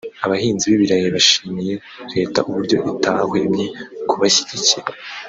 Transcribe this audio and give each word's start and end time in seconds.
Abahinzi 0.25 0.63
b’ibirayi 0.69 1.07
bashimiye 1.15 1.73
Leta 2.15 2.39
uburyo 2.49 2.77
itahwemye 2.93 3.65
kubashyigikira 4.09 4.87